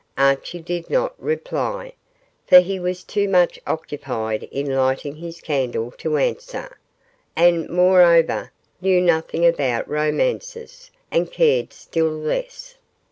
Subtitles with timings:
[0.17, 1.93] Archie did not reply,
[2.47, 6.79] for he was too much occupied in lighting his candle to answer,
[7.35, 8.51] and, moreover,
[8.81, 12.77] knew nothing about romances, and cared still less.